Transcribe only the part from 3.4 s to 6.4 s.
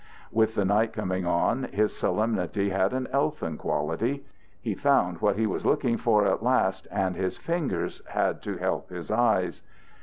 quality. He found what he was looking for